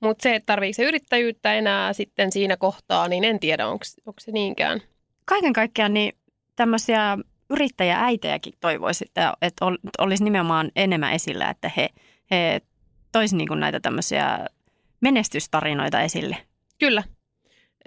Mutta 0.00 0.22
se, 0.22 0.34
että 0.34 0.46
tarviiko 0.46 0.76
se 0.76 0.84
yrittäjyyttä 0.84 1.54
enää 1.54 1.92
sitten 1.92 2.32
siinä 2.32 2.56
kohtaa, 2.56 3.08
niin 3.08 3.24
en 3.24 3.40
tiedä, 3.40 3.68
onko 3.68 3.84
se 4.20 4.32
niinkään. 4.32 4.80
Kaiken 5.24 5.52
kaikkiaan 5.52 5.94
niin 5.94 6.12
tämmöisiä 6.56 7.18
yrittäjääitejäkin 7.50 8.52
toivoisi, 8.60 9.04
että, 9.08 9.34
että 9.42 9.64
ol- 9.64 9.76
olisi 9.98 10.24
nimenomaan 10.24 10.70
enemmän 10.76 11.12
esillä, 11.12 11.50
että 11.50 11.70
he, 11.76 11.88
he 12.30 12.60
toisivat 13.12 13.38
niin 13.38 13.60
näitä 13.60 13.80
tämmöisiä 13.80 14.46
menestystarinoita 15.00 16.00
esille. 16.00 16.36
Kyllä. 16.78 17.02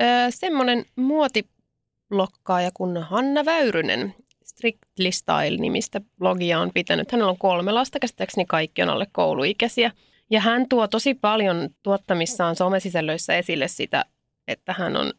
Öö, 0.02 0.08
semmoinen 0.30 0.86
muotiblokkaaja 0.96 2.72
kuin 2.74 2.98
Hanna 2.98 3.46
Väyrynen, 3.46 4.16
Strictly 4.44 5.12
Style-nimistä 5.12 6.02
blogia 6.20 6.60
on 6.60 6.72
pitänyt. 6.74 7.12
Hänellä 7.12 7.32
on 7.32 7.38
kolme 7.38 7.72
lasta, 7.72 8.00
käsittääkseni 8.00 8.46
kaikki 8.46 8.82
on 8.82 8.90
alle 8.90 9.08
kouluikäisiä. 9.12 9.92
Ja 10.30 10.42
hän 10.42 10.70
tuo 10.70 10.88
tosi 10.88 11.14
paljon 11.14 11.70
tuottamissaan 11.84 12.56
somesisällöissä 12.56 13.38
esille 13.38 13.68
sitä, 13.68 14.06
että 14.48 14.76
hän 14.78 14.96
on 14.98 15.14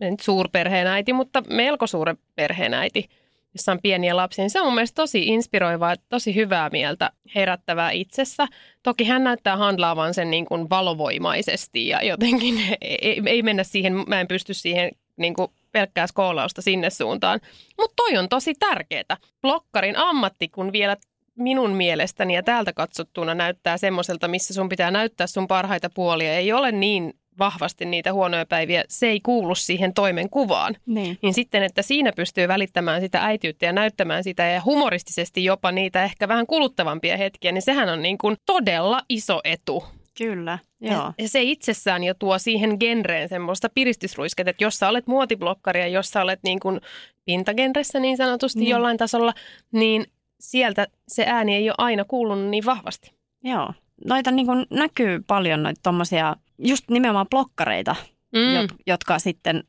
nyt 0.00 0.20
suurperheenäiti, 0.20 1.12
mutta 1.12 1.42
melko 1.50 1.86
suuren 1.86 2.18
perheenäiti, 2.34 3.08
jossa 3.54 3.72
on 3.72 3.78
pieniä 3.82 4.16
lapsia. 4.16 4.42
Niin 4.42 4.50
Se 4.50 4.60
on 4.60 4.66
mun 4.66 4.74
mielestä 4.74 4.94
tosi 4.94 5.26
inspiroivaa, 5.26 5.94
tosi 6.08 6.34
hyvää 6.34 6.70
mieltä 6.70 7.10
herättävää 7.34 7.90
itsessä. 7.90 8.46
Toki 8.82 9.04
hän 9.04 9.24
näyttää 9.24 9.56
handlaavan 9.56 10.14
sen 10.14 10.30
niin 10.30 10.46
kuin 10.46 10.70
valovoimaisesti 10.70 11.88
ja 11.88 12.02
jotenkin 12.02 12.60
ei, 12.80 13.22
ei 13.26 13.42
mennä 13.42 13.64
siihen, 13.64 13.94
mä 14.06 14.20
en 14.20 14.28
pysty 14.28 14.54
siihen 14.54 14.90
niin 15.16 15.34
kuin 15.34 15.48
pelkkää 15.72 16.06
skoolausta 16.06 16.62
sinne 16.62 16.90
suuntaan. 16.90 17.40
Mutta 17.80 17.94
toi 17.96 18.16
on 18.16 18.28
tosi 18.28 18.54
tärkeää. 18.54 19.16
Blokkarin 19.42 19.96
ammatti, 19.96 20.48
kun 20.48 20.72
vielä 20.72 20.96
minun 21.34 21.70
mielestäni 21.70 22.34
ja 22.34 22.42
täältä 22.42 22.72
katsottuna 22.72 23.34
näyttää 23.34 23.78
semmoiselta, 23.78 24.28
missä 24.28 24.54
sun 24.54 24.68
pitää 24.68 24.90
näyttää 24.90 25.26
sun 25.26 25.48
parhaita 25.48 25.90
puolia. 25.94 26.36
Ei 26.36 26.52
ole 26.52 26.72
niin 26.72 27.14
vahvasti 27.38 27.84
niitä 27.84 28.12
huonoja 28.12 28.46
päiviä, 28.46 28.84
se 28.88 29.06
ei 29.06 29.20
kuulu 29.20 29.54
siihen 29.54 29.94
toimenkuvaan. 29.94 30.76
Niin. 30.86 31.18
Niin 31.22 31.34
sitten, 31.34 31.62
että 31.62 31.82
siinä 31.82 32.12
pystyy 32.16 32.48
välittämään 32.48 33.00
sitä 33.00 33.24
äitiyttä 33.24 33.66
ja 33.66 33.72
näyttämään 33.72 34.24
sitä 34.24 34.42
ja 34.42 34.62
humoristisesti 34.64 35.44
jopa 35.44 35.72
niitä 35.72 36.04
ehkä 36.04 36.28
vähän 36.28 36.46
kuluttavampia 36.46 37.16
hetkiä, 37.16 37.52
niin 37.52 37.62
sehän 37.62 37.88
on 37.88 38.02
niin 38.02 38.18
kuin 38.18 38.36
todella 38.46 39.00
iso 39.08 39.40
etu. 39.44 39.84
Kyllä, 40.18 40.58
joo. 40.80 41.12
Ja 41.18 41.28
se 41.28 41.42
itsessään 41.42 42.04
jo 42.04 42.14
tuo 42.14 42.38
siihen 42.38 42.76
genreen 42.80 43.28
semmoista 43.28 43.68
piristysruisketta, 43.74 44.50
että 44.50 44.64
jos 44.64 44.76
sä 44.76 44.88
olet 44.88 45.06
muotiblokkari 45.06 45.80
ja 45.80 45.88
jos 45.88 46.08
sä 46.08 46.22
olet 46.22 46.40
niin 46.44 46.60
kuin 46.60 46.80
pintagenressä 47.24 48.00
niin 48.00 48.16
sanotusti 48.16 48.58
Niin. 48.58 48.70
jollain 48.70 48.96
tasolla, 48.96 49.32
niin 49.72 50.06
sieltä 50.40 50.86
se 51.08 51.24
ääni 51.26 51.54
ei 51.54 51.70
ole 51.70 51.74
aina 51.78 52.04
kuulunut 52.04 52.50
niin 52.50 52.64
vahvasti. 52.66 53.12
Joo. 53.44 53.72
Noita 54.04 54.30
niin 54.30 54.46
kuin 54.46 54.66
näkyy 54.70 55.22
paljon 55.26 55.62
noita 55.62 55.80
tommosia, 55.82 56.36
just 56.58 56.84
nimenomaan 56.90 57.26
blokkareita, 57.30 57.96
Mm. 58.32 58.54
jot, 58.54 58.70
jotka 58.86 59.18
sitten 59.18 59.64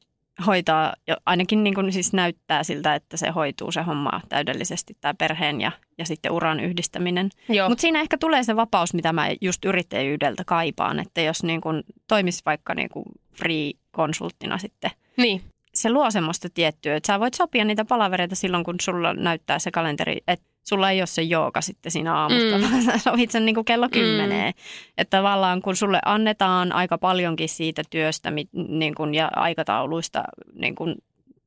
hoitaa, 0.47 0.93
ainakin 1.25 1.63
niin 1.63 1.73
kuin 1.73 1.93
siis 1.93 2.13
näyttää 2.13 2.63
siltä, 2.63 2.95
että 2.95 3.17
se 3.17 3.29
hoituu 3.29 3.71
se 3.71 3.81
homma 3.81 4.21
täydellisesti, 4.29 4.97
tämä 5.01 5.13
perheen 5.13 5.61
ja, 5.61 5.71
ja 5.97 6.05
sitten 6.05 6.31
uran 6.31 6.59
yhdistäminen. 6.59 7.29
Mutta 7.69 7.81
siinä 7.81 8.01
ehkä 8.01 8.17
tulee 8.17 8.43
se 8.43 8.55
vapaus, 8.55 8.93
mitä 8.93 9.13
mä 9.13 9.27
just 9.41 9.65
yrittäjyydeltä 9.65 10.43
kaipaan, 10.45 10.99
että 10.99 11.21
jos 11.21 11.43
niin 11.43 11.61
kuin 11.61 11.83
toimisi 12.07 12.41
vaikka 12.45 12.73
niin 12.75 12.89
kuin 12.89 13.05
free-konsulttina 13.37 14.57
sitten, 14.57 14.91
niin. 15.17 15.41
Se 15.73 15.89
luo 15.89 16.11
semmoista 16.11 16.47
tiettyä, 16.53 16.95
että 16.95 17.07
sä 17.07 17.19
voit 17.19 17.33
sopia 17.33 17.65
niitä 17.65 17.85
palavereita 17.85 18.35
silloin, 18.35 18.63
kun 18.63 18.75
sulla 18.81 19.13
näyttää 19.13 19.59
se 19.59 19.71
kalenteri, 19.71 20.17
että 20.27 20.45
sulla 20.63 20.89
ei 20.91 21.01
ole 21.01 21.07
se 21.07 21.21
jooga 21.21 21.61
sitten 21.61 21.91
siinä 21.91 22.15
aamusta, 22.15 22.57
Mm. 22.57 22.63
vaan 22.71 22.83
sä 22.83 22.97
sovit 22.97 23.31
sen 23.31 23.45
niin 23.45 23.55
kuin 23.55 23.65
kello 23.65 23.89
kymmeneen. 23.89 24.53
Että 24.97 25.17
tavallaan 25.17 25.61
kun 25.61 25.75
sulle 25.75 25.99
annetaan 26.05 26.71
aika 26.71 26.97
paljonkin 26.97 27.49
siitä 27.49 27.81
työstä 27.89 28.31
niin 28.53 28.95
kuin, 28.95 29.15
ja 29.15 29.29
aikatauluista 29.35 30.23
niin 30.53 30.75
kuin 30.75 30.95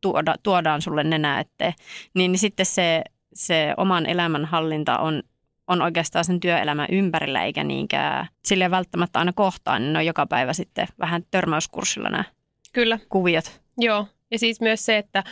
tuoda, 0.00 0.34
tuodaan 0.42 0.82
sulle 0.82 1.04
nenä 1.04 1.40
eteen, 1.40 1.72
niin, 2.14 2.32
niin 2.32 2.38
sitten 2.38 2.66
se, 2.66 3.02
se 3.34 3.74
oman 3.76 4.06
elämän 4.06 4.44
hallinta 4.44 4.98
on, 4.98 5.22
on 5.66 5.82
oikeastaan 5.82 6.24
sen 6.24 6.40
työelämän 6.40 6.86
ympärillä, 6.90 7.44
eikä 7.44 7.64
niinkään 7.64 8.28
sille 8.44 8.70
välttämättä 8.70 9.18
aina 9.18 9.32
kohtaan, 9.32 9.82
niin 9.82 9.92
ne 9.92 9.98
on 9.98 10.06
joka 10.06 10.26
päivä 10.26 10.52
sitten 10.52 10.86
vähän 10.98 11.22
törmäyskurssilla 11.30 12.08
nämä 12.08 12.24
Kyllä. 12.72 12.98
kuviot. 13.08 13.60
Joo, 13.78 14.06
ja 14.30 14.38
siis 14.38 14.60
myös 14.60 14.86
se, 14.86 14.98
että 14.98 15.24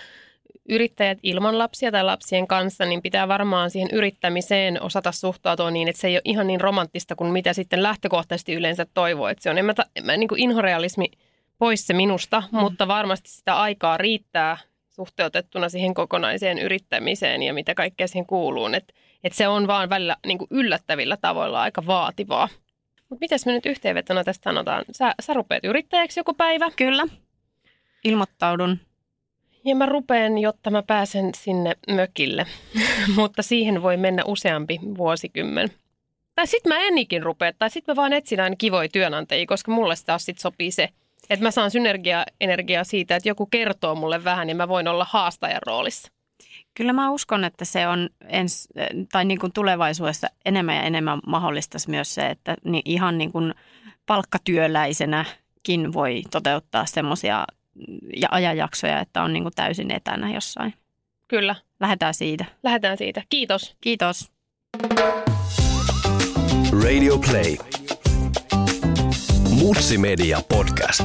yrittäjät 0.68 1.18
ilman 1.22 1.58
lapsia 1.58 1.92
tai 1.92 2.04
lapsien 2.04 2.46
kanssa, 2.46 2.84
niin 2.84 3.02
pitää 3.02 3.28
varmaan 3.28 3.70
siihen 3.70 3.90
yrittämiseen 3.92 4.82
osata 4.82 5.12
suhtautua 5.12 5.70
niin, 5.70 5.88
että 5.88 6.00
se 6.00 6.08
ei 6.08 6.16
ole 6.16 6.22
ihan 6.24 6.46
niin 6.46 6.60
romanttista 6.60 7.16
kuin 7.16 7.32
mitä 7.32 7.52
sitten 7.52 7.82
lähtökohtaisesti 7.82 8.54
yleensä 8.54 8.86
toivoo. 8.94 9.28
Että 9.28 9.42
se 9.42 9.50
on, 9.50 9.58
en 9.58 9.64
mä, 9.64 9.74
ta, 9.74 9.86
en 9.96 10.06
mä 10.06 10.16
niin 10.16 10.28
kuin 10.28 10.40
inhorealismi 10.40 11.06
pois 11.58 11.86
se 11.86 11.94
minusta, 11.94 12.42
mm. 12.52 12.58
mutta 12.58 12.88
varmasti 12.88 13.30
sitä 13.30 13.56
aikaa 13.56 13.96
riittää 13.96 14.58
suhteutettuna 14.90 15.68
siihen 15.68 15.94
kokonaiseen 15.94 16.58
yrittämiseen 16.58 17.42
ja 17.42 17.54
mitä 17.54 17.74
kaikkea 17.74 18.08
siihen 18.08 18.26
kuuluu. 18.26 18.66
Että 18.66 18.94
et 19.24 19.32
se 19.32 19.48
on 19.48 19.66
vaan 19.66 19.90
välillä 19.90 20.16
niin 20.26 20.38
kuin 20.38 20.48
yllättävillä 20.50 21.16
tavoilla 21.16 21.62
aika 21.62 21.86
vaativaa. 21.86 22.48
Mutta 23.08 23.20
mitäs 23.20 23.46
me 23.46 23.52
nyt 23.52 23.66
yhteenvetona 23.66 24.24
tästä 24.24 24.50
sanotaan? 24.50 24.84
Sä, 24.92 25.14
sä 25.20 25.34
rupeat 25.34 25.64
yrittäjäksi 25.64 26.20
joku 26.20 26.34
päivä. 26.34 26.70
Kyllä. 26.76 27.02
Ilmoittaudun. 28.04 28.78
Ja 29.64 29.76
mä 29.76 29.86
rupean, 29.86 30.38
jotta 30.38 30.70
mä 30.70 30.82
pääsen 30.82 31.30
sinne 31.36 31.74
mökille, 31.90 32.46
mutta 33.16 33.42
siihen 33.42 33.82
voi 33.82 33.96
mennä 33.96 34.22
useampi 34.26 34.78
vuosikymmen. 34.96 35.70
Tai 36.34 36.46
sit 36.46 36.66
mä 36.66 36.78
en 36.78 36.98
ikin 36.98 37.22
rupea, 37.22 37.52
tai 37.52 37.70
sit 37.70 37.86
mä 37.86 37.96
vaan 37.96 38.12
etsin 38.12 38.40
aina 38.40 38.56
kivoja 38.56 38.88
työnantajia, 38.88 39.46
koska 39.46 39.72
mulle 39.72 39.94
taas 40.06 40.24
sit 40.24 40.38
sopii 40.38 40.70
se, 40.70 40.88
että 41.30 41.42
mä 41.42 41.50
saan 41.50 41.70
synergia 41.70 42.24
energiaa 42.40 42.84
siitä, 42.84 43.16
että 43.16 43.28
joku 43.28 43.46
kertoo 43.46 43.94
mulle 43.94 44.24
vähän, 44.24 44.46
niin 44.46 44.56
mä 44.56 44.68
voin 44.68 44.88
olla 44.88 45.06
haastajan 45.10 45.62
roolissa. 45.66 46.12
Kyllä 46.74 46.92
mä 46.92 47.10
uskon, 47.10 47.44
että 47.44 47.64
se 47.64 47.88
on 47.88 48.08
ens, 48.28 48.68
tai 49.12 49.24
niin 49.24 49.38
kuin 49.38 49.52
tulevaisuudessa 49.52 50.26
enemmän 50.44 50.76
ja 50.76 50.82
enemmän 50.82 51.20
mahdollista 51.26 51.78
myös 51.88 52.14
se, 52.14 52.26
että 52.26 52.56
ihan 52.84 53.18
niin 53.18 53.32
kuin 53.32 53.54
palkkatyöläisenäkin 54.06 55.92
voi 55.92 56.22
toteuttaa 56.30 56.86
semmoisia 56.86 57.46
ja 58.16 58.28
ajanjaksoja, 58.30 59.00
että 59.00 59.22
on 59.22 59.32
niin 59.32 59.42
kuin 59.44 59.54
täysin 59.56 59.90
etänä 59.90 60.30
jossain. 60.34 60.74
Kyllä, 61.28 61.54
Lähdetään 61.80 62.14
siitä. 62.14 62.44
lähdetään 62.62 62.96
siitä. 62.96 63.22
Kiitos. 63.28 63.76
Kiitos. 63.80 64.30
Radio 66.84 67.18
Play. 67.18 67.56
Mutsi 69.50 69.98
Media 69.98 70.40
Podcast. 70.48 71.04